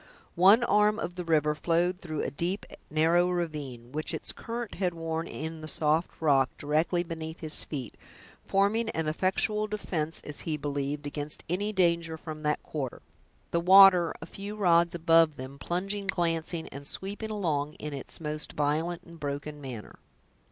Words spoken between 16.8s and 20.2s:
sweeping along in its most violent and broken manner.